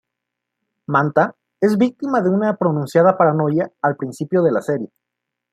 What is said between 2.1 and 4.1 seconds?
de una pronunciada paranoia al